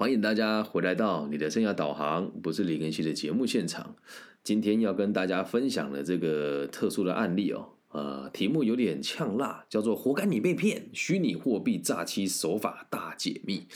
[0.00, 3.96] 欢迎大家回来到你的生涯导航，不是李根熙的节目现场。
[4.42, 13.66] 今天要跟大家分享的这个特殊的案例哦，呃，题目有点呛辣，叫做“活该你被骗，虚拟货币诈欺手法大解密”。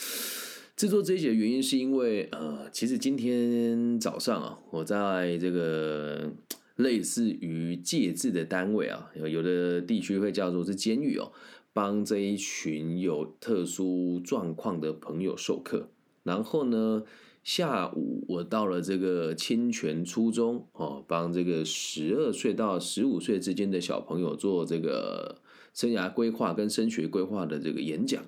[0.75, 6.33] 制作这一节的原因是因为，呃，其实今天早上啊，我在这个
[6.77, 11.33] 类似于戒治的单位啊，有的地区会叫做是监狱哦，
[11.75, 15.91] 帮这一群有特殊状况的朋友授课。
[16.25, 17.05] 然后呢，
[17.45, 25.39] 下午我到了这个清泉初中哦，帮这个十二岁到十五岁之间的小朋友做这个
[25.73, 28.25] 生涯规划跟升学规划的这个演讲。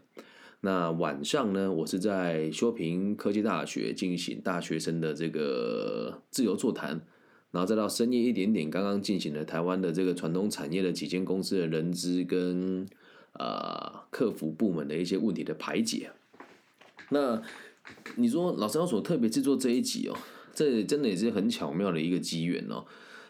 [0.60, 7.00] 那晚上呢，我是在修平科技大学进行大学生的这个自由座谈，
[7.52, 12.86] 然后再到深夜一点点，刚刚进行了台湾的这个传统产业的几间公司的人资跟
[13.32, 16.10] 啊客服部门的一些问题的排解。
[17.10, 17.40] 那
[18.16, 20.16] 你说老师要所特别制作这一集哦，
[20.54, 22.84] 这真的也是很巧妙的一个机缘哦。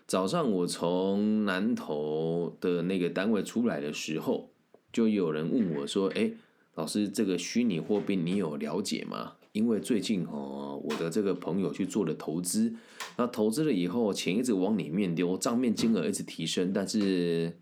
[0.06, 4.50] 早上我从南投的那个单位出来的时候，
[4.92, 6.30] 就有人问我说：“哎，
[6.76, 9.32] 老师，这个虚拟货币你有了解吗？
[9.50, 12.72] 因为最近哦，我的这个朋友去做了投资，
[13.16, 17.58] 那投资了以后钱一直往里面丢，账面金额一直提升，但是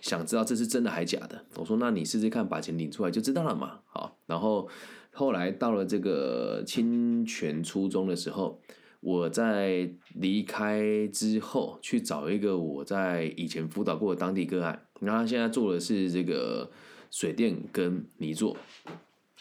[0.00, 4.68] 想知道这是真的还假的。”我说：“那你试试看，把钱领出来就知道了嘛。”好，然后。
[5.12, 8.60] 后来到了这个清泉初中的时候，
[9.00, 16.70] 我在离开之后去找一个我在以前辅导过的当地个案，然后他现在做的是这个
[17.10, 18.56] 水电跟泥做，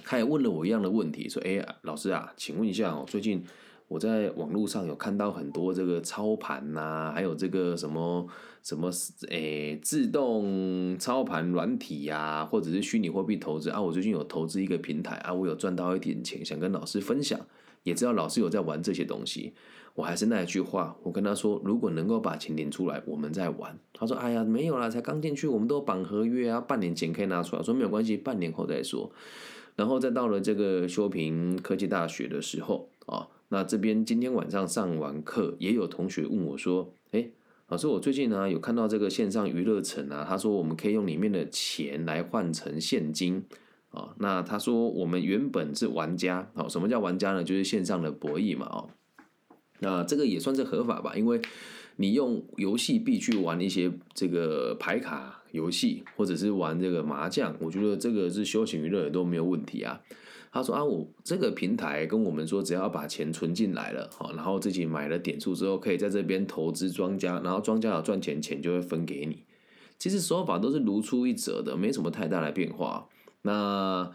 [0.03, 3.43] 他也问了我一样的问题，说：“哎，老师啊，请问一下哦，最近。”
[3.89, 8.25] 我在网络上有看到很多这个操盘呐，还有这个什么
[8.61, 8.89] 什么
[9.29, 13.81] 诶自动操盘软体呀，或者是虚拟货币投资啊。
[13.81, 17.37] 我最近有投资一个平台啊，我有赚到一点钱，想跟老师分享。
[17.83, 19.53] 也知道老师有在玩这些东西，
[19.95, 23.75] 我还是那一句话，我跟他说，如果能够把钱领出来，我们再玩。
[23.93, 29.09] 他说：“哎呀，没有啦，才刚进去，我们都绑合约啊，半年前可以拿出来。”说没有关系，半年后再说。
[29.77, 33.27] 然后再到了这个修平科技大学的时候啊。
[33.51, 37.29] 那这边今天晚上上完课，也有同学问我说：“哎，
[37.67, 43.43] 老师，我最近呢有看到这个线上娱乐城啊，他说我们可以用里面的钱来换成现金
[43.89, 44.13] 啊。
[44.19, 47.43] 那他说我们原本是玩家，好，什么叫玩家呢？
[47.43, 48.89] 就是线上的博弈嘛，哦，
[49.79, 51.41] 那这个也算是合法吧，因为
[51.95, 59.99] 你用游戏币去玩一些这个牌卡游戏，或者是玩这个麻将，我觉得这个是休闲娱乐都没有问题啊。”
[60.51, 69.43] 他说啊，我这个平台跟我们说，只要把钱存进来了，好，然后自己买了点数之后，可以在这边投资庄家，然后庄家有赚钱，钱就会分给你。
[69.99, 73.07] 其实手法都是如出一辙的，没什么太大的变化。
[73.43, 74.11] 那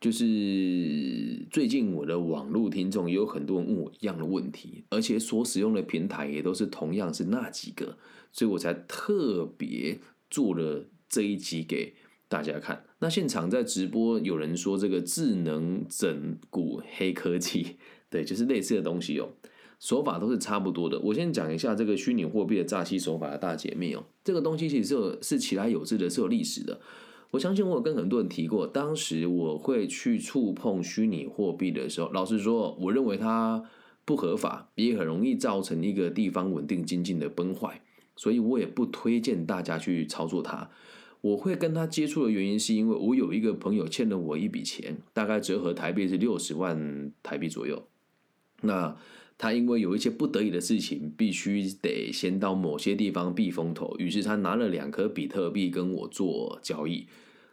[0.00, 7.96] 就是最近我的网络听众也有很多人问我一样的问题，而且所使用的平台也都是同样是那几个，
[8.30, 9.98] 所以我才特别
[10.28, 11.94] 做了这一集给。
[12.28, 17.78] 大家看，那现场在直播，有人说这个智能整蛊黑科技，
[18.10, 19.30] 对，就是类似的东西哦，
[19.80, 21.00] 手法都是差不多的。
[21.00, 26.78] 我先讲一下这个虚拟货币的诈欺手法的大解密哦，这个东西其实是有是起来有之的，是有历史的。
[27.30, 33.62] 我相信我有跟很多人提过，当时我会去触碰虚拟货币的时候，老实说，我认为它
[34.04, 37.82] 不合法，也很容易造成一个地方稳定经济的崩坏，
[38.16, 40.70] 所以我也不推荐大家去操作它。
[41.20, 47.88] 我会跟他接触的原因，是因为我有一个朋友欠了我一笔钱，大概折合台币是六十万台币左右。
[48.62, 48.96] 那
[49.36, 57.06] 他因为有一些不得已的事情，必须得先到某些地方避风头，于是他拿了两颗比特币跟我做交易。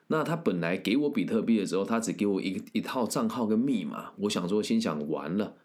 [0.08, 4.12] 那他本来给我比特币的时候，他只给我一一套账号跟密码。
[4.18, 5.56] 我想说，心想完了，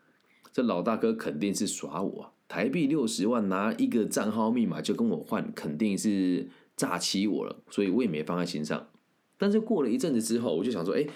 [0.51, 6.49] 这老大哥肯定是耍我，台币六十万拿一个账号密码就跟我换，肯定是。
[6.81, 8.89] 诈欺我了，所以我也没放在心上。
[9.37, 11.07] 但是过了一阵子之后，我就想说，哎，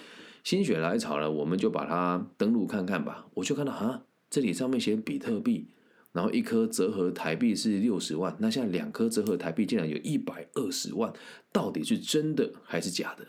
[0.43, 3.25] 心血来潮了，我们就把它登录看看吧。
[3.33, 5.69] 我就看到啊，这里上面写比特币，
[6.11, 11.11] 然后一颗折合台币是六十万，那现在两颗折合台币竟然有一百二十万，
[11.51, 13.25] 到底是真的还是假的？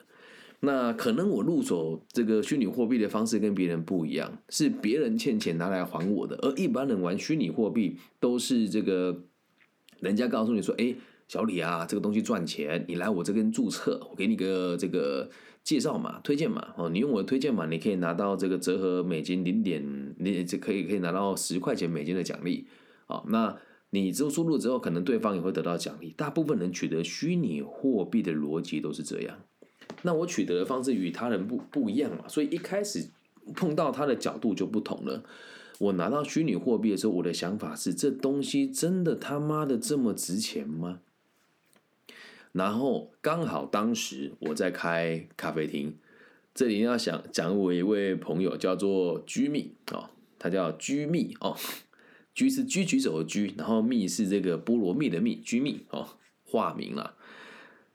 [0.60, 9.24] 那可能我入手这个虚拟货币的方式跟别人不一样，是别人欠钱拿来还我的，而一般人玩虚拟货币都是这个
[10.00, 10.94] 人家告诉你说，哎。
[11.28, 15.28] 小李啊，这个东西赚钱，你来我这边注册，我给你个这个
[15.64, 16.88] 介绍码、推荐码哦。
[16.88, 22.68] 你用我的推荐码，你可以拿到这个折合美金零点，你这可以可以拿到十块钱美金的奖励
[23.06, 23.24] 啊。
[23.26, 23.56] 那
[23.90, 26.14] 你之后输入之后，可能对方也会得到奖励。
[26.16, 29.36] 大部分人取得虚拟货币的逻辑都是这样。
[30.02, 33.08] 那我取得的方式与他人不不一样嘛，所以一开始
[33.54, 35.24] 碰到他的角度就不同了。
[35.78, 41.00] 我拿到虚拟货币的时候，我的想法是：这东西真的他妈的这么值钱吗？
[42.56, 45.94] 然后刚好当时我在开咖啡厅，
[46.54, 50.08] 这里要想讲我一位朋友叫做居密哦，
[50.38, 51.54] 他叫居密哦，
[52.32, 56.08] 居是居举手的居，然后密是这个菠萝蜜的蜜，居密哦，
[56.44, 57.14] 化名了。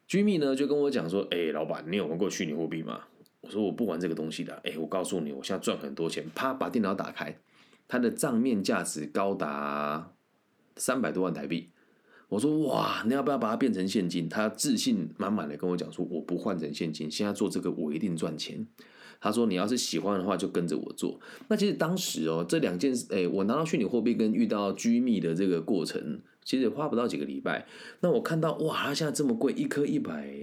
[0.05, 3.05] 居密呢就跟我讲说：“哎，老板，你有玩过虚拟货币吗？”
[3.41, 6.23] 我说：“我不玩这个东西的。”哎，我告诉你，我现在赚很多钱。
[6.35, 7.35] 啪，把电脑打开，
[7.87, 10.13] 它的账面价值高达
[10.75, 11.71] 三百多万台币。
[12.31, 14.29] 我说哇，你要不要把它变成现金？
[14.29, 18.65] 他自信满满的跟我讲说，我不换成现金，现在做这个我一定赚钱。
[19.19, 21.19] 他说你要是喜欢的话，就跟着我做。
[21.49, 27.67] 那其实当时哦，这两件事，哎，我拿到虚拟货币跟遇到居密的这个过程，其实也花不到几个礼拜。
[27.99, 30.33] 那我看到哇，它现在这么贵，一颗一百，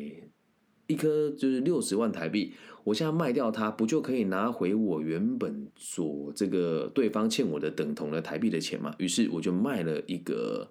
[0.89, 2.53] 一颗就是六十万台币。
[2.85, 8.95] 我现在卖掉它，不就可以拿回我原本所这个对方欠我的等同的台币的钱吗？
[8.99, 10.71] 于是我就卖了一个。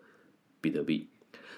[0.60, 1.08] 比特币，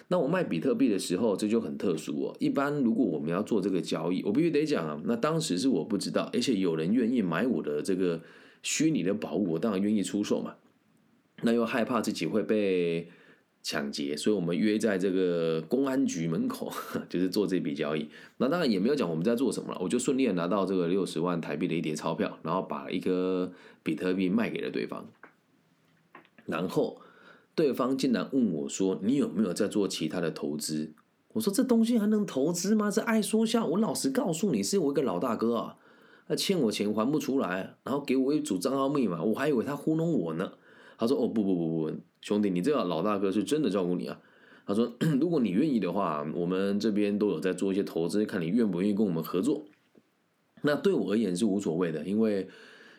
[0.10, 2.36] 那我卖比特币的时候，这就很特殊哦。
[2.40, 8.22] 一般如果我们要做这个交易，我必须得讲啊，那当时是我不知道，而且有人愿意买我的这个
[8.64, 10.56] 虚拟的宝物，我当然愿意出售嘛。
[11.44, 13.08] 那又害怕自己会被
[13.62, 16.74] 抢劫，所以我们约在这个公安局门口，
[17.08, 18.10] 就是做这笔交易。
[18.38, 23.52] 那当然也没有讲我们在做什么了，我就顺利的拿到这个六十万台币的一叠钞票，然后把一颗
[23.84, 25.06] 比特币卖给了对方，
[26.48, 27.00] 然后。
[27.60, 30.94] 对方竟然问我说：“你有没有在做其他的投资？”
[31.34, 32.90] 我说：“这东西还能投资吗？
[32.90, 35.76] 这爱说笑。”我老实告诉你，是我一个老大哥啊，
[36.26, 40.54] 他欠我钱还不出来，然后给我一组账号密码，我还以为他糊弄我呢。
[40.98, 41.92] 他说：“哦不不不不，
[42.22, 44.22] 兄弟，你这个老大哥是真的照顾你啊。”
[44.66, 49.66] 他说：“如果你愿意的话，我们这边都有在做一些投资，看你愿不愿意跟我们合作。”
[50.64, 52.48] 那对我而言是无所谓的，因为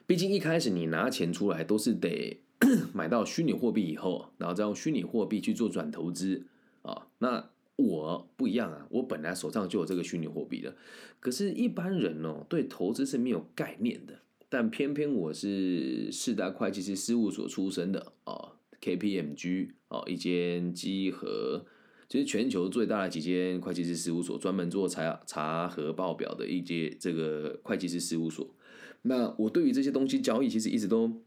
[0.06, 2.42] 毕竟一开始你拿钱出来都是得。
[2.92, 6.44] 买到虚拟货币以后，然后再用虚拟货币去做转投资
[6.82, 10.76] 啊，那我不一样啊，我本来手上就有这个虚拟货币的，
[11.20, 14.20] 可是，一般人哦，对投资是没有概念的，
[14.50, 18.52] 但偏偏我是四大会计师事务所出身的啊
[18.82, 21.64] ，KPMG 啊，一间集合，
[22.06, 28.54] 就是全球最大的几间会计师事务所，专门做查查核报表的一间这个会计师事务所。
[29.02, 31.22] 那我对于这些东西交易，其实一直都。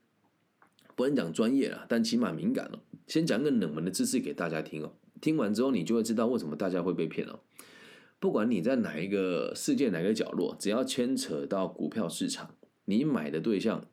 [0.96, 2.80] 不能讲专业了，但起码敏感了。
[3.08, 7.40] 先讲个冷门的知识给大家听哦，听完之后你就会知道为什么大家会被骗了。
[8.20, 12.56] 不管你在哪一个世界哪个角落，只要牵扯到股票市场，
[12.86, 13.86] 你买的对象，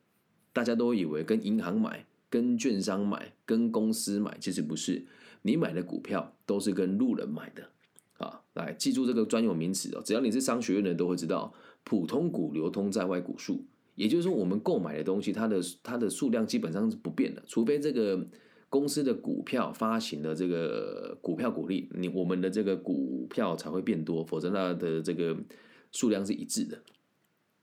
[0.53, 5.05] 大家都以为跟银行买、跟券商买、跟公司买，其实不是。
[5.41, 7.71] 你买的股票都是跟路人买的
[8.19, 8.41] 啊！
[8.53, 13.65] 来记住这个专有名词哦，只要你是商学院的人都会知道，普通股流通在外股数。
[14.01, 18.25] 也就是说，我们购买的东西，它的它的数量基本上是不变的，除非这个
[18.67, 25.37] 公司的股票发行的这个股票股利，你我们的这个股票才会变多，否则它的这个
[25.91, 26.81] 数量是一致的。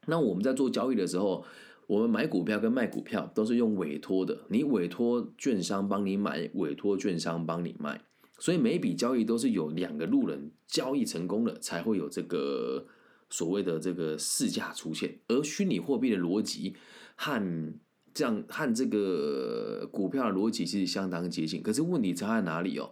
[0.06, 1.44] 那我们在做交易的时候，
[1.88, 8.00] 我们买股票跟卖股票都是用委托的，你委托券商帮你买，委托券商帮你卖，
[8.38, 12.86] 所以每一笔交易都是有两个路人交易成功了，才会有这个。
[13.30, 16.74] 所谓的这个市价出现，而虚拟货币的逻辑
[17.14, 17.74] 和
[18.14, 22.90] 这样和这个股票的逻辑是相当接近，可是问题差在哪里哦？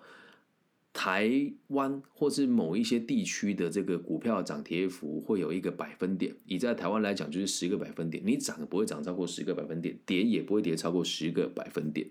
[0.93, 12.09] 台湾或是某一些地区的这个股票涨跌幅会有一个百分点，以在台湾来讲就是十个百分点，你涨不会涨超过十个百分点，跌也不会跌超过十个百分点，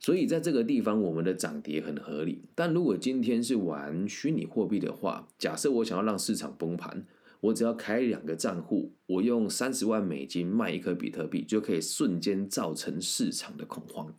[0.00, 2.42] 所以在这个地方我们的涨跌很合理。
[2.54, 7.06] 但如果今天是玩虚拟货币的话，假设我想要让市场崩盘。
[7.42, 14.14] 我只要开两个账户，我用三十万美金卖一颗比特币，就可以瞬间造成市场的恐慌。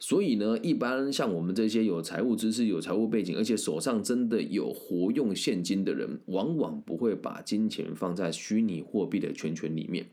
[0.00, 10.04] 所以呢，一般像我们这些有财务知识、有财务背景，而且手上真的有活用现金的人，往往不会把金钱放在虚拟货币的圈圈里面。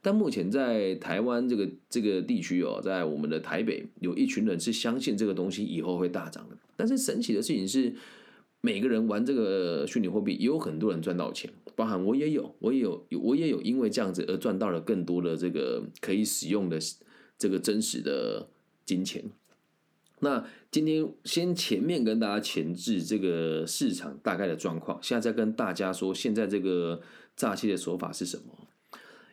[0.00, 6.56] 但目前在台湾这个这个地区哦，在我们的台北，有一群人是相信这个东西以后会大涨的。
[6.76, 7.94] 但是神奇的事情是。
[8.64, 16.78] 每个人玩这个虚拟货币，也有很多人赚到钱，包含我也有，我也有，我也有因为这样子而赚到了更多的这个可以使用的
[17.36, 18.48] 这个真实的
[18.86, 19.22] 金钱。
[20.20, 27.02] 那今天先前面跟大家前置这个市场大概的状况，现在再跟大家说现在这个
[27.36, 28.66] 诈欺的手法是什么？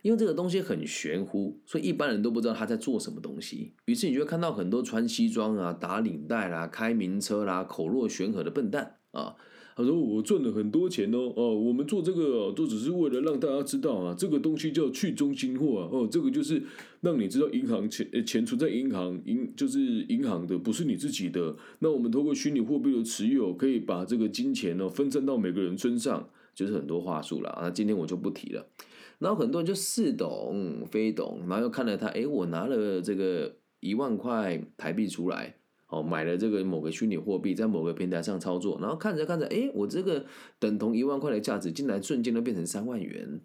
[0.02, 3.72] 因为这个东西很玄乎，所以一般人都不知道他在做什么东西。
[3.86, 8.98] 于是你就会看到很多穿西装啊、打领带啦、开名车啦、口若悬河的笨蛋。
[9.12, 9.36] 啊，
[9.76, 16.62] 他说我赚了很多钱哦，哦，我们做这个都只是为了让大家知道啊，这个东西叫去中心化啊，哦，这个就是
[17.02, 21.56] 让你知道银行钱钱存在银行银就是银行的，不是你自己的。
[21.80, 27.70] 那我们通过虚拟货币的持有，可以把这个金钱呢分散到每个人身上，就是很多话术了啊。
[27.70, 28.66] 今天我就不提了。
[29.20, 35.58] 然后很多人就似懂非懂，然后又看了他，哎，我拿了这个一万块台币出来。
[35.92, 40.26] 哦，买了这个某个虚拟货币，在某个平台上操作，然后看着看着，哎，我这个
[40.58, 43.42] 等同一万块的价值，竟然瞬间都变成三万元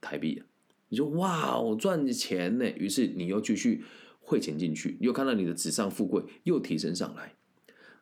[0.00, 0.42] 台币
[0.88, 2.68] 你说哇，我赚钱呢！
[2.76, 3.82] 于是你又继续
[4.20, 7.34] 汇钱进去，又看到你的纸上富贵又提升上来。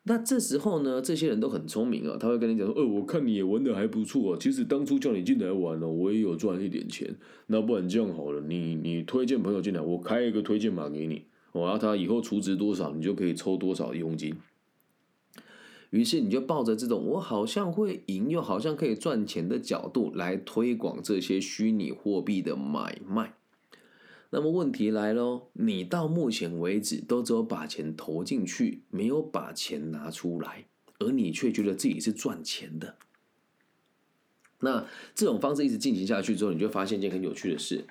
[0.07, 7.15] 那这时候呢，这些人都很聪明啊，他会跟你讲说，呃，我看你也玩的还不错啊，其实当初叫你进来玩了，我也有赚一点钱。
[7.47, 11.25] 那不然这样好了，你你推荐朋友进来，我开一个推荐码给你。
[11.55, 14.35] 我要他以后储值多少，你就可以抽多少佣金。
[15.89, 23.35] 于是你就抱着这种我好像会赢，又好像可以赚钱的角度来推广这些虚拟货币的买卖。
[24.31, 30.65] 那么问题来喽，你到目前为止都只有把钱投进去，没有把钱拿出来，
[30.99, 32.95] 而你却觉得自己是赚钱的。
[34.59, 37.85] 那这种方式一直进行下去之后，你就发现一件很有趣的事。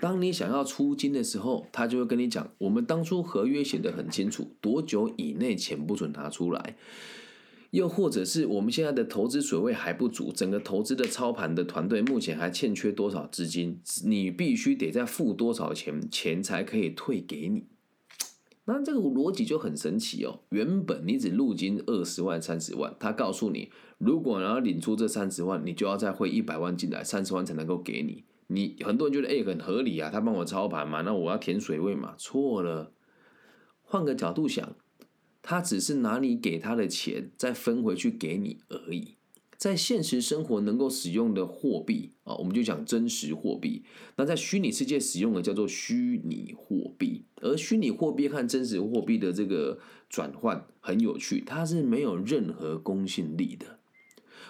[0.00, 6.76] 当你想要出金的时候，他就会跟你讲：我们当初合约写得很清楚，多久以内钱不准拿出来。
[7.70, 17.66] 又或者是我们现在的投资水位还不足，整个投资的操盘的团队目前还欠缺多少资金，你必须得再付多少钱，钱才可以退给你。
[18.64, 20.40] 那这个逻辑就很神奇哦。
[20.50, 28.24] 原本你只入金二十万、三十万，他告诉你，如果你要领出这三十万，你就要再汇一百万进来，三十万才能够给你。
[28.52, 32.14] 你很多人觉得哎很合理啊，他帮我操盘嘛，那我要填水位嘛？
[32.18, 32.92] 错了，
[33.82, 34.76] 换个角度想，
[35.40, 39.14] 他只是拿你给他的钱再分回去给你而已。
[39.56, 43.84] 在现实生活能够使用的货币啊，我们就讲真实货币。
[44.16, 49.78] 那在虚拟世界使用的叫做虚拟货币，而虚拟货币和真实货币的这个
[50.08, 53.79] 转换很有趣，它是没有任何公信力的。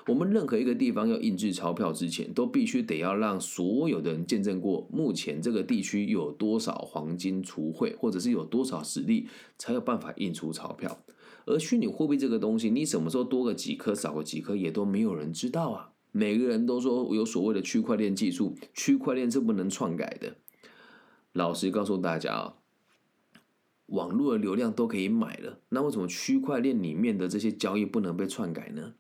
[0.06, 9.28] 我们任何一个地方要印制钞票之前，都必须得要让所有的人见证过目前这个地区有多少黄金储汇，或者是有多少实力，
[9.58, 10.98] 才有办法印出钞票。
[11.46, 15.92] 而虚拟货币这个东西，你什么时候多个几颗，少个几颗，也都没有人知道啊。
[16.12, 20.36] 每个人都说有所谓的区块链技术，区块链是不能篡改的。
[21.32, 22.54] 老实告诉大家啊，
[23.86, 28.94] 网络的流量都可以买了，那为什么区块链里面的这些交易不能被篡改呢？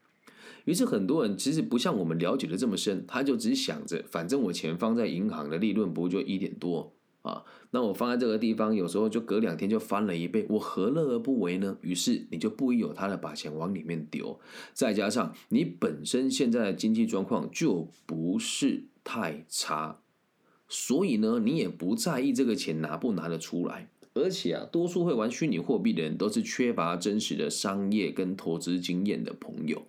[0.64, 7.44] 于是很多人其实不像我们了解的这么深，他就只想着，反正我钱放在银行的利润不就一点多啊？
[7.70, 11.76] 那我放在这个地方，有时候就隔两天就翻了一倍，我何乐而不为呢？
[11.82, 14.40] 于是你就不有他的把钱往里面丢，
[14.72, 20.00] 再加上你本身现在的经济状况就不是太差，
[20.68, 23.88] 所以呢，你也不在意这个钱拿不拿得出来。
[24.12, 29.86] 而且啊，多数会玩虚拟货币的人都是缺乏真实的商业跟投资经验的朋友。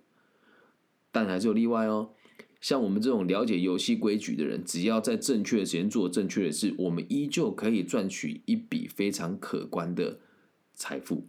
[1.12, 2.08] 但还是有例外哦，
[2.60, 10.18] 像我们这种了解游戏规矩的人，只要在正确的时间做正确的事，我们依旧可以赚取一笔非常可观的
[10.74, 11.26] 财富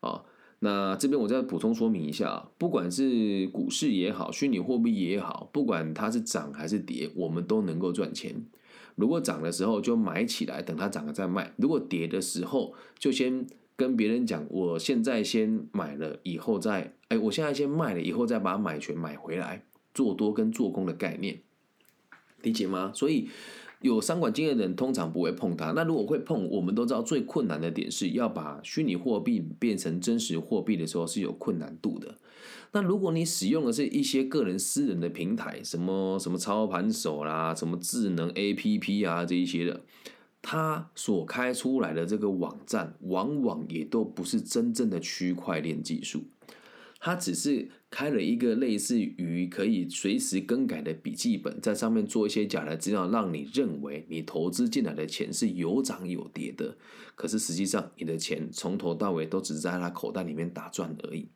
[0.00, 0.22] 啊。
[0.60, 8.46] 那这边我再补充说明一下，不管是股市也好，虚拟货币也好，不管它是涨还是跌，我们都能够赚钱。
[8.94, 13.46] 如果涨的时候就买起来，等它涨了再卖；如果跌的时候，就先。
[13.78, 21.40] 跟别人讲，我现在先买了，以后再，哎，我现在先卖了，以后再把买权买回来，做多跟做空的概念，
[22.42, 22.90] 理解吗？
[22.94, 23.28] 所以
[23.80, 25.72] 有商管经验的人通常不会碰它。
[25.72, 32.16] 那如果会碰，我们都知道最困难的点是要把虚拟货币变成真实货币的时候是有困难度的。
[32.72, 39.82] 那如果你使用的是一些个人私人的平台，什么什么操盘手啦，什么智能 A P P 啊这一些的。
[40.42, 46.24] 它所开出来的这个网站，往往也都不是真正的区块链技术，
[47.06, 56.76] 他只是开了一个类似于可以随时更改的笔记本，在上面做一些假的资料，让你认为你投资进来的钱是有涨有跌的。
[57.14, 61.28] 可是实际上，你的钱从头到尾都只是在他口袋里面打转而已。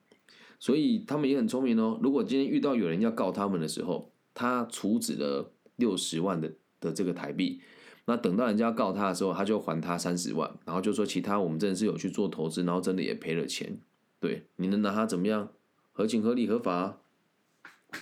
[0.59, 2.01] 所以他们也很聪明哦。
[2.03, 7.63] 如果今天遇到有人要告他们的时候，他处置了六十万的的这个台币。
[8.07, 13.81] 那等到人家告他的时候，他就还他三十万，然后就说其他我们真的是有去做投资，然后真的也赔了钱。
[14.19, 15.53] 对，你能拿他怎么样？
[16.01, 16.99] 合情合理合法，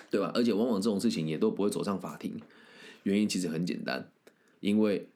[0.09, 0.31] 对吧？
[0.33, 2.41] 而且往往这种事情也都不会走上法庭，
[3.03, 4.09] 原因其实很简单，
[4.61, 5.09] 因为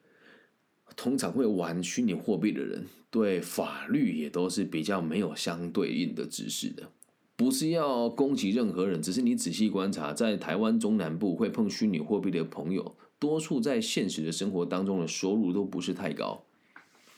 [0.97, 6.91] 通常会玩虚拟货币的人对法律也都是比较没有相对应的知识的。
[7.37, 16.43] 不是要攻击任何人，只是你仔细观察，在台湾中南部会碰虚拟货币的朋友，多数在现实的生活当中的收入都不是太高，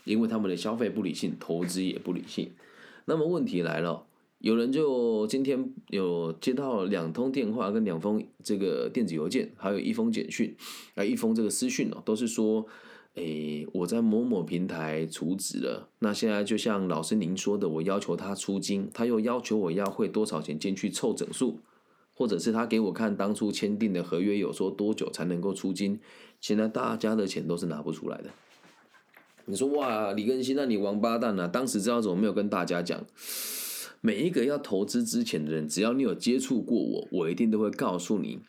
[0.04, 2.52] 因为他们的消费不理性，投资也不理性。
[3.06, 4.04] 那么问题来了，
[4.44, 10.54] 有人就今天有接到两通电话跟两封这个电子邮件，还有一封简讯，
[10.94, 12.66] 啊，一封这个私讯哦，都是说。
[13.14, 21.60] 诶，我在某某平台储值了，那现在就像老师您说的，我要求他出金，他又要求我要汇多少钱进去凑整数，
[22.12, 26.00] 或者是他给我看当初签订的合约有说多久才能够出金，
[26.40, 28.30] 现在大家的钱都是拿不出来的。
[29.44, 31.46] 你说哇，李根新，那你王八蛋啊！
[31.46, 33.06] 当时知道怎么没有跟大家讲？
[34.06, 38.40] 每一个要投资之前的人，只要你有接触过我，我一定都会告诉你。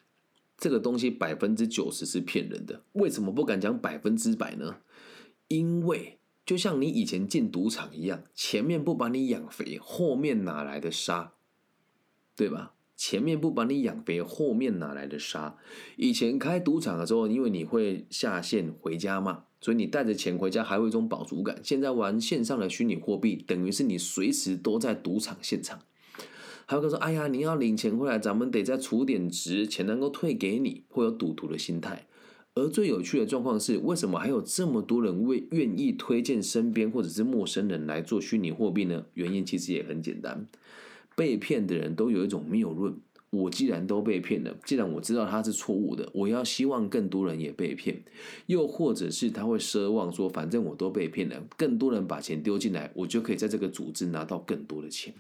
[0.58, 4.80] 这个东西百分之九十是骗人的，为什么不敢讲百分之百呢？
[5.48, 11.32] 因为就像你以前进赌场一样，前面不把你养肥，后面哪来的沙？
[12.36, 12.74] 对吧？
[12.98, 15.56] 前面不把你养肥，后面哪来的沙？
[15.96, 21.60] 以前开赌场的时候，因为你会下线回家嘛，所以你带着钱回家还会一种饱足感。
[21.64, 25.80] 现在玩线上的虚拟货币，等于是你随时都在赌场现场。
[26.68, 32.06] 还有个说，哎呀，你要领钱回来，咱们得再储点值，钱能够退给你，会有赌徒的心态。
[32.54, 39.06] 而最有趣的状况是，为什么还有这么多人为愿意推荐身边或者是陌生人来做虚拟货币呢？
[39.16, 40.46] 原因其实也很简单，
[41.16, 42.96] 被骗的人都有一种谬论：
[43.36, 48.04] 我既然都被骗了，既然我知道他是错误的，我要希望更多人也被骗。
[48.48, 55.14] 又或者是他会奢望说，反正我都被骗了，更多人把钱丢进来，我就可以在这个组织拿到更多的钱。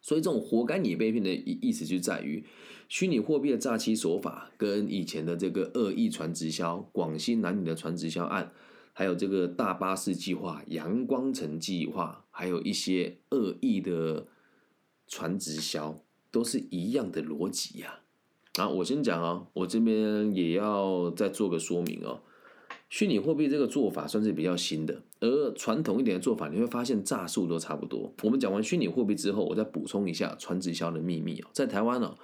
[0.00, 2.44] 所以这种活该你被骗的意意思就在于，
[2.88, 8.52] 虚拟货币的诈欺手法跟以前的这个恶意传直销、广西南宁的传直销案，
[8.92, 14.28] 还有这个大巴士计划、阳光城计划，还有一些恶意的
[15.08, 16.00] 传直销，
[16.36, 18.00] 都是一样的逻辑呀。
[18.56, 22.20] 啊，我先讲哦，我这边也要再做个说明哦。
[22.90, 28.12] 虚拟货币这个做法算是比较新的，而传统一点的做法，你会发现诈术都差不多。
[28.22, 31.48] 我们讲完虚拟货币之后，我再补充一下传直销的秘密哦。
[31.54, 32.14] 在台湾呢，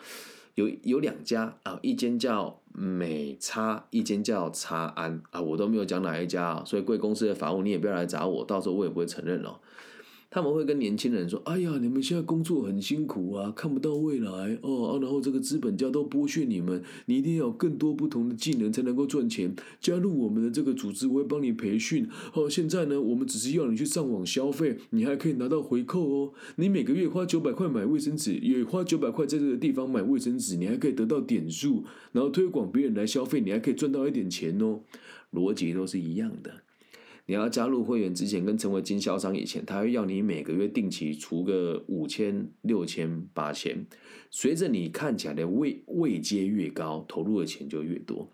[0.57, 9.59] 有有两家啊，一间叫美差，一间叫差安啊，我都没有讲哪一家啊，所以贵公司的法务你也不要来找我，到时候我也不会承认哦。
[10.35, 19.55] 他们会跟年轻人说：“哎呀，你们现在工作很辛苦啊，看不到未来哦，然后这个资本家都剥削你们，你一定要有更多不同的技能才能够赚钱。
[19.79, 22.09] 加入我们的这个组织，我会帮你培训。
[22.33, 26.33] 哦，现在呢，我们只是要你去上网消费，你还可以拿到回扣哦。
[26.57, 34.81] 你每个月花九百块买卫生纸，也花九百块在这个地方买卫生纸，你还可以得到点数，然后推广别人来消费，你还可以赚到一点钱哦。
[35.31, 36.51] 逻辑都是一样的。”
[37.27, 43.87] 你要加入会员之前，跟成为经销商以前，他会要你每个月定期出个五千、六千、八千。
[44.31, 48.31] 随着你看起来的位位阶越高，投入的钱就越多。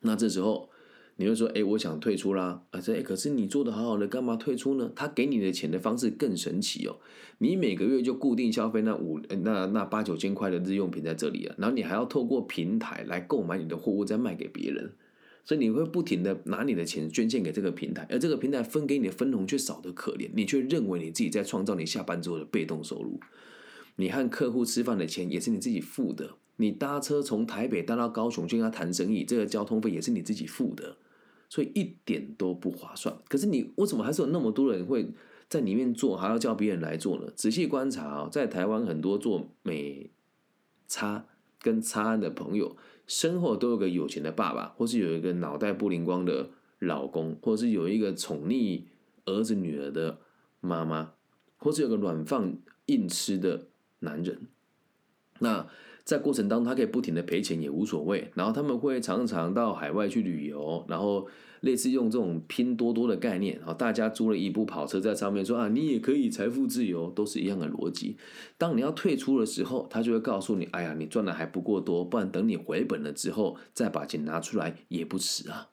[0.00, 0.70] 那这时候
[1.16, 4.92] 你会说：“哎，我想退出啦！”啊，这可是你做的好好的，干嘛退出呢？
[4.94, 6.98] 他给你的钱的方式更神奇哦。
[7.38, 14.92] 你每个月就固定消费那五那那八九千块的日用品在这里啊，然后你还要透过平台来购买你的货物，再卖给别人。
[15.46, 23.20] 所以你会不停的拿你的钱捐献给这个平台，而这个平台分给你的分红却少得可怜，你却认为你自己在创造你下班之后的被动收入。
[23.94, 30.96] 你和客户吃饭的钱也是你自己付的，你搭车从台北搭到高雄去跟他谈生意，这个交通费也是你自己付的，
[31.48, 33.16] 所以一点都不划算。
[33.28, 35.08] 可是你为什么还是有那么多人会
[35.48, 37.30] 在里面做，还要叫别人来做呢？
[37.36, 40.10] 仔细观察啊，在台湾很多做美
[40.88, 41.24] 差
[41.62, 42.76] 跟差案的朋友。
[43.06, 48.82] 身后都有个有钱的爸爸，或是有一个脑袋不灵光的老公，或是有一个宠溺
[49.24, 50.18] 儿子女儿的
[50.60, 51.12] 妈妈，
[51.56, 53.68] 或是有个软放硬吃的
[54.00, 54.48] 男人。
[55.38, 55.68] 那
[56.06, 58.30] 在过程当中，他可以不停的赔钱也无所谓。
[58.34, 61.28] 然后他们会常常到海外去旅游，然后。
[61.62, 68.18] 类似用这种拼多多的概念，然后大家租了一部跑车在上面说啊，你也可以财富自由，都是一样的逻辑。
[68.58, 75.70] 当你要退出的时候，他就会告诉你，哎呀，你赚的还不够多，不然等你回本了之后再把钱拿出来也不迟啊。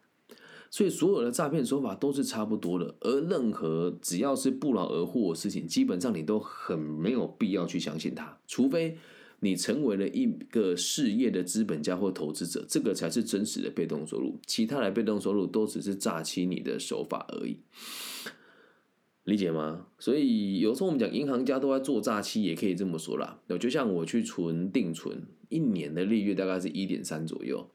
[0.71, 8.97] 所以所有的诈骗手法都是差不多的，而任何只要是不劳而获的事情，基本上你都很没有必要去相信它，除非。
[9.43, 14.39] 你成为了一个事业的资本家或投资者，这个才是真实的被动收入。
[14.47, 17.57] 其他的被动收入都只是诈欺你的手法而已，
[19.25, 19.87] 理解吗？
[19.99, 23.41] 所以有时候我们讲银行家都在做诈欺，也可以这么说啦。
[23.59, 27.69] 就像我去存定存，一年的利率大概是一点三左右，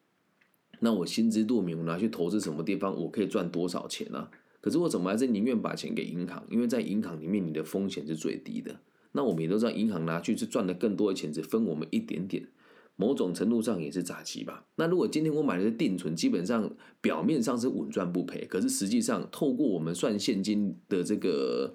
[0.80, 4.28] 那我心知肚明，我拿去投资什么地方，我可以赚多少钱呢？
[4.60, 6.44] 可是我怎么还是宁愿把钱给银行？
[6.50, 8.80] 因为在银行里面，你的风险是最低的。
[9.18, 12.46] 那我们也都知道，银行拿去是赚的更多的钱，只分我们一点点，
[12.94, 14.64] 某种程度上也是诈欺吧。
[14.76, 21.74] 那如果今天我买的是定存，基本上表面上是稳赚不赔，可是实际上透过我们算现金的这个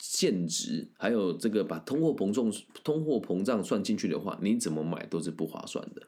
[0.00, 6.02] 现值，还有这个把通货膨胀通货膨胀算进去的话，你怎么买都是不划算的。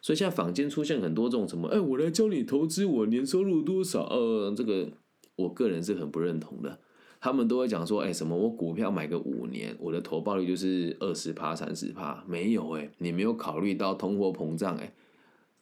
[0.00, 4.04] 所以现在坊间出现很多这种什么，哎，我来教你投资，我年收入多少？
[4.04, 4.92] 呃，这个
[5.34, 6.78] 我个人是很不认同的。
[7.26, 14.92] 他们都会讲说，哎，什么我股票买个五年，我的投报率就是二十趴、三十趴，没有哎，你没有考虑到通货膨胀哎。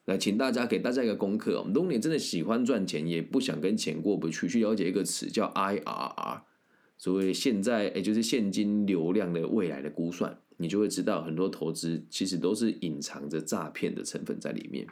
[0.04, 6.40] 来，请大家给大家一个功课，如果你真的喜欢赚钱，也不想跟钱过不去，去了解一个词叫 IRR，
[6.98, 10.36] 所谓现在也就是现金流量的未来的估算。
[10.58, 14.86] 你就会知道，很多投资其实都是隐藏着诈骗的成分在里面，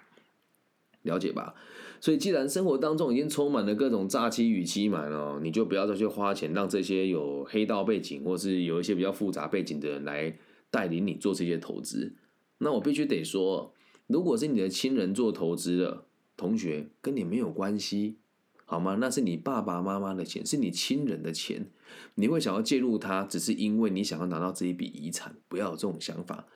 [1.02, 1.54] 了解吧？
[2.00, 10.36] 所以，既然生活当中已经充满了各种诈欺与欺瞒哦，你就不要再去花钱让这些有黑道背景或是有一些比较复杂背景的人来
[10.70, 12.16] 带领你做这些投资。
[12.58, 13.72] 那我必须得说，
[14.06, 16.04] 如果是你的亲人做投资的
[16.36, 18.18] 同学，跟你没有关系。
[18.64, 18.96] 好吗？
[18.98, 21.70] 那是你爸爸妈妈的钱，是你亲人的钱，
[22.14, 26.46] 你会想要介入他，只是因为你想要拿到这一笔遗产，不要有这种想法。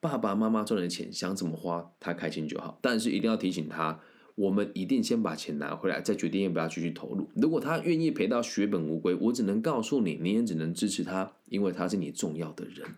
[0.00, 2.78] 爸爸妈妈赚的钱，想怎么花，他开心就好。
[2.80, 4.00] 但是一定要提醒他，
[4.34, 7.28] 我们一定先把钱拿回来，再决定要不要继续投入。
[7.36, 12.96] 如果他愿意赔到血本无归，我只能告诉你，你也只能支持他，因为他是你重要的人。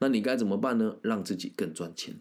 [0.00, 0.96] 那你该怎么办呢？
[1.02, 2.16] 让自己更赚钱。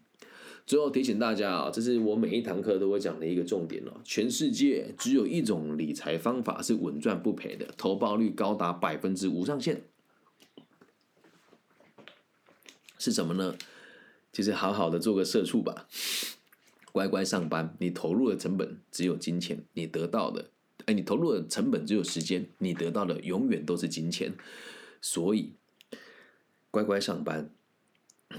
[0.68, 3.94] 最后提醒大家啊，这是我每一堂课都会讲的一个重点哦。
[4.04, 9.82] 全世界只有一种理财方法是稳赚不赔的，投报率高达百分之五上限，
[13.00, 13.56] 是什么呢？
[14.32, 15.88] 就是好好的做个社畜吧，
[16.92, 17.76] 乖乖上班。
[17.80, 20.50] 你投入的成本只有金钱，你得到的，
[20.86, 24.34] 哎，你投入的成本只有时间，你得到的永远都是金钱。
[25.02, 25.54] 所以，
[26.72, 27.50] 乖乖上班。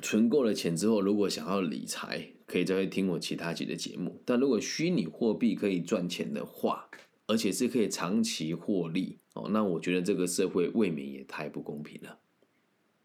[0.00, 4.22] 存够了钱之后，如果想要理财，可以再去听我其他集的节目。
[4.24, 6.88] 但如果虚拟货币可以赚钱的话，
[7.26, 12.18] 而且是可以长期获利哦，那我觉得这个社会未免也太不公平了，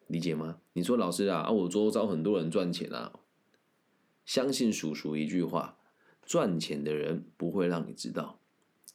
[0.08, 0.58] 理解吗？
[0.74, 3.14] 你说老师啊，啊，我周遭很多人赚钱啊，
[4.26, 5.78] 相信叔叔一句话，
[6.24, 8.40] 赚钱的人不会让你知道，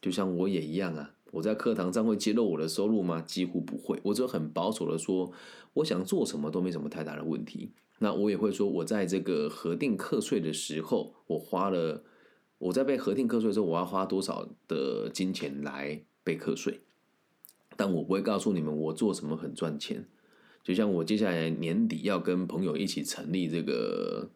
[0.00, 1.14] 就像我也一样啊。
[1.32, 3.20] 我在课堂上会揭露我的收入吗？
[3.20, 5.30] 几乎不会，我只有很保守的说，
[5.74, 7.70] 我想做什么都没什么太大的问题。
[8.00, 12.02] 那我也会说，我在这个核定课税的时候，我花了，
[12.58, 16.80] 我在被核定课税的时候，我要花多少的金钱来被课税。
[17.76, 20.08] 但我不会告诉你们我做什么很赚钱。
[20.62, 24.30] 就像我接下来年底要跟朋友一起成立这个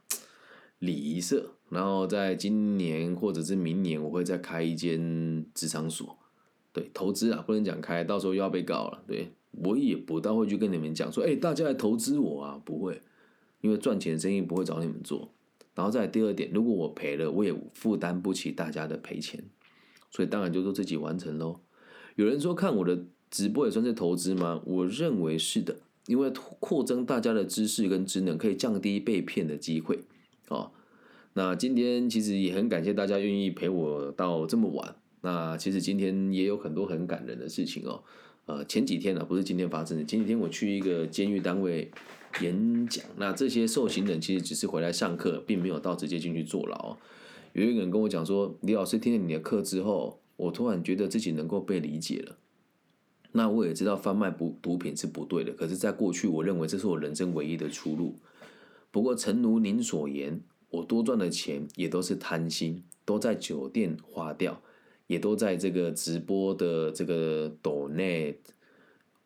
[0.79, 6.19] 礼仪社，然后在今年或者是明年，我会再开一间职场所。
[6.73, 9.05] 对投资啊，不能讲开，到时候又要被告了。
[9.07, 13.01] 对我也不大会去跟你们讲说，哎，大家来投资我啊，不会，
[13.61, 15.31] 因为赚钱生意不会找你们做。
[15.77, 19.45] 然后再第二点，如果我赔了，我也负担不起大家的赔钱，
[20.11, 21.61] 所以当然就都自己完成喽。
[22.17, 24.61] 有人说看我的直播也算是投资吗？
[24.65, 30.01] 我认为是的，因为扩增大家的知识跟职能，可以降低被骗的机会。
[30.49, 30.71] 哦，
[31.33, 34.97] 那今天其实也很感谢大家愿意陪我到这么晚。
[35.23, 38.03] 那其实今天也有很多很感人的事情哦，
[38.45, 41.91] 呃，前几天呢，不是今天发生的，前几天我去一个监狱单位
[42.43, 46.99] 演讲，那这些受刑人其实只是回来上课，并没有到直接进去坐牢。
[47.55, 52.37] 有一个人跟我讲说，李老师听了你的课之后，我突然觉得自己能够被理解了。
[53.37, 58.15] 那我也知道贩卖不毒品是不对的，可是，在过去，我认为这是我人生唯一的出路。
[58.91, 64.63] 不过，诚如您所言，我多赚的钱也都是贪心，都在酒店花掉。
[65.07, 68.41] 也都在这个直播的这个抖内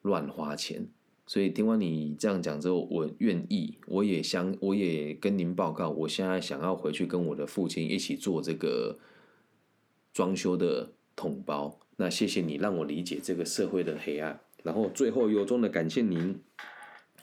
[0.03, 0.89] 乱花钱，
[1.25, 8.99] 所以听完你这样讲之后，我愿意，我也相，我也跟您报告，我现在想要回去跟我的父亲一起做这个
[10.13, 11.79] 装修的桶包。
[11.99, 16.41] 那谢谢你让我理解这个社会的黑暗，然后最后由衷的感谢您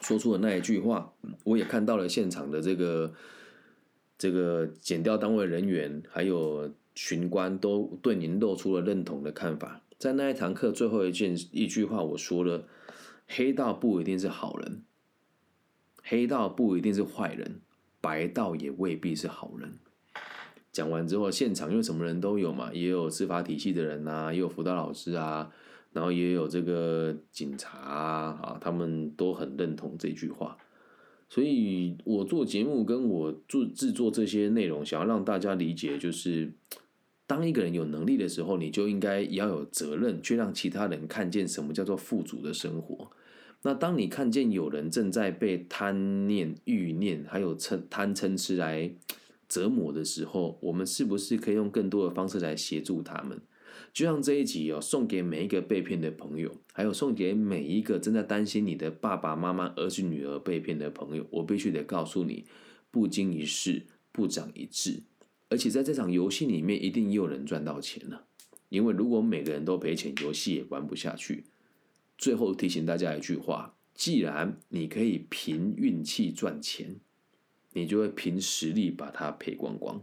[0.00, 1.12] 说出的那一句话，
[1.42, 3.12] 我也看到了现场的这个
[4.16, 6.72] 这个减掉单位人员还有。
[6.98, 9.82] 巡官都对您露出了认同的看法。
[9.98, 12.66] 在那一堂课最后一件一句话，我说了：
[13.28, 14.82] 黑道不一定是好人，
[16.02, 17.60] 黑道不一定是坏人，
[18.00, 19.78] 白道也未必是好人。
[20.76, 25.50] 讲完之后，现场因为什么人都有嘛，也有司法体系的人呐，也有辅导老师啊，
[25.94, 30.58] 然后也有这个警察啊，他们都很认同这句话。
[31.30, 36.52] 所以我做节目跟我做制作这些内容，想要让大家理解，就是。
[37.28, 43.10] 当一个人有能力的时候，你就应该要有责任，去让其他人看见什么叫做富足的生活。
[43.62, 48.88] 那当你看见有人正在被贪念、欲念还有嗔贪嗔痴来
[49.56, 53.40] 折磨的时候，我们是不是可以用更多的方式来协助他们？
[53.90, 62.44] 就像这一集哦，送给每一个被骗的朋友，还有送给每一个正在担心你的爸爸妈妈、儿子、女儿被骗的朋友，我必须得告诉你：
[62.90, 65.04] 不经一事不长一智。
[65.48, 68.26] 而且在这场游戏里面，一定有人赚到钱了。
[68.68, 71.44] 因为如果每个人都赔钱，游戏也玩不下去。
[72.18, 76.96] 最后提醒大家一句话：既然你可以凭运气赚钱，
[77.76, 80.02] 你就会凭实力把它赔光光。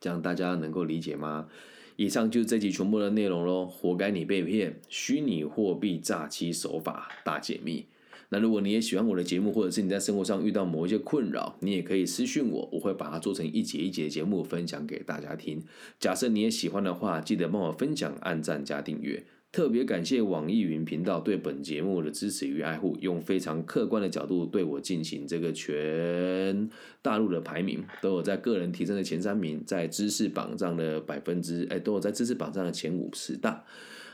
[0.00, 1.48] 这样大家能够理解吗？
[1.96, 7.84] 以上就是这集全部的内容喽，活该你被骗，虚拟货币诈欺手法大解密。
[8.30, 15.62] 那如果你也喜欢我的节目，或者是你在生活上遇到某一些困扰，你也可以私讯我，我会把它做成一节一节的节目分享给大家听。
[16.00, 19.24] 假设你也喜欢的话，记得帮我分享、按赞加订阅。
[19.54, 26.68] 特别感谢网易云频道对本节目的支持与爱护，用非常客观的角度对我进行这个全
[27.00, 33.64] 大陆的排名，都有在个人提升的前三名，在知识榜上的百分之哎，都有在知识榜上的前五十大。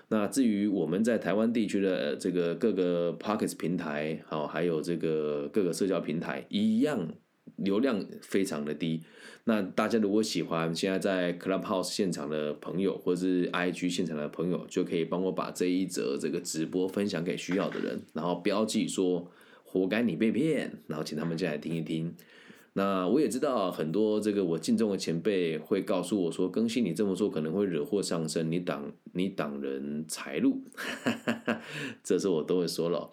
[0.08, 7.08] 那至于我们在台湾地区的这个各个 Pockets 平台，好，还有这个各个社交平台，一样
[7.56, 9.02] 流量非常的低。
[9.44, 19.30] 那大家如果喜欢现在在 Clubhouse 现场的朋友，或者是 IG 现场的朋友，就可以帮我把这一则这个直播分享给需要的人，然后标记说
[19.64, 22.14] “活该你被骗”，然后请他们进来听一听。
[22.74, 30.62] 那我也知道很多这个我敬重的前辈会告诉我说，更新你这么做可能会惹祸上身，你挡你挡人财路，
[32.04, 33.10] 这是我都会说了。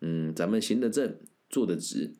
[0.00, 1.16] 嗯，咱们行得正，
[1.48, 2.12] 坐得直，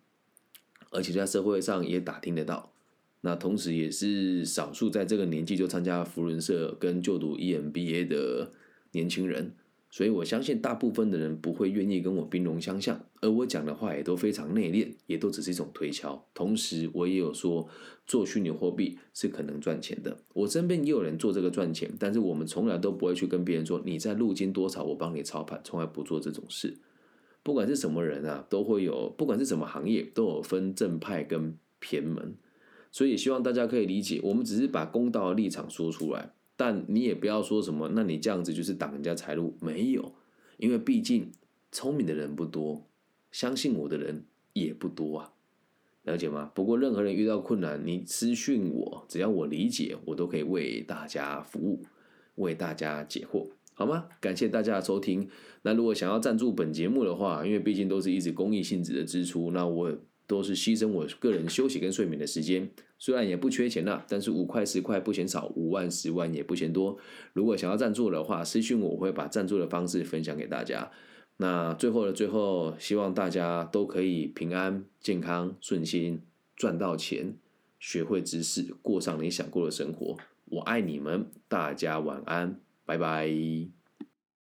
[0.91, 2.73] 而且在社会上也打听得到。
[3.21, 8.53] 那同时也是少数在这个年纪就参加福伦社跟就读 EMBA 的
[8.93, 9.53] 年轻人。
[9.91, 16.23] 所以我相信大部分的人不会愿意跟我兵戎相向，而我讲的话也都非常内敛，也都只是一种推敲。
[16.35, 17.67] 同时，我也有说
[18.07, 20.15] 做虚拟货币是可能赚钱的。
[20.35, 26.77] 我身边也有人做这个赚钱，但是我们从来都不会去跟别人说你在入金多少，我帮你操盘，从来不做这种事。
[27.43, 32.35] 不管是什么人啊，都会有，不管是什么行业，都有分正派跟偏门。
[32.91, 36.33] 所以希望大家可以理解，我们只是把公道的立场说出来。
[36.57, 40.13] 但你也不要说什么，那你这样子就是挡人家财路，没有，
[40.57, 41.31] 因为毕竟
[41.71, 42.85] 聪明的人不多，
[43.31, 44.25] 相信我的人
[44.55, 45.33] 也不多啊，
[46.03, 46.51] 了解吗？
[46.55, 51.85] 不过任何人遇到困难，你私讯我，只要我理解，我都可以为大家服务，
[52.35, 53.47] 为大家解惑，
[53.79, 54.07] 好吗？
[54.21, 55.29] 感谢大家的收听。
[55.63, 59.97] 那如果想要赞助本节目的话，因为毕竟都是一直公益性质的支出，那我。
[60.29, 66.99] 都是牺牲我个人休息跟睡眠的时间，虽然也不缺钱啦，但是五块十块不嫌少，五万十万也不嫌多。
[67.33, 70.91] 如果想要赞助的话，私信我，我会把赞助的方式分享给大家。
[71.39, 76.21] 那最后的最后，希望大家都可以平安、健康、顺心，
[76.55, 77.35] 赚到钱，
[77.81, 80.15] 学会知识，过上你想过的生活。
[80.51, 83.78] 我爱你们，大家晚安，拜拜。